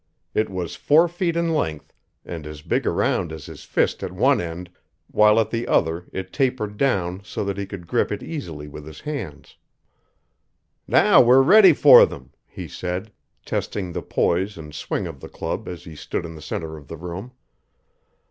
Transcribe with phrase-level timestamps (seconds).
[0.33, 1.93] It was four feet in length
[2.25, 4.71] and as big around as his fist at one end
[5.11, 8.87] while at the other it tapered down so that he could grip it easily with
[8.87, 9.57] his hands.
[10.87, 13.11] "Now we're ready for them," he said,
[13.45, 16.87] testing the poise and swing of the club as he stood in the center of
[16.87, 17.33] the room.